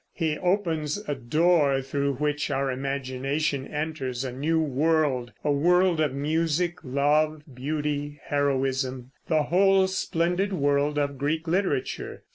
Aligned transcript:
He 0.13 0.35
opens 0.39 0.97
a 1.07 1.13
door 1.13 1.83
through 1.83 2.15
which 2.15 2.49
our 2.49 2.71
imagination 2.71 3.67
enters 3.67 4.23
a 4.23 4.31
new 4.33 4.59
world, 4.59 5.31
a 5.43 5.51
world 5.51 5.99
of 6.01 6.11
music, 6.11 6.79
love, 6.83 7.43
beauty, 7.53 8.19
heroism, 8.23 9.11
the 9.27 9.43
whole 9.43 9.85
splendid 9.85 10.53
world 10.53 10.97
of 10.97 11.19
Greek 11.19 11.47
literature. 11.47 12.23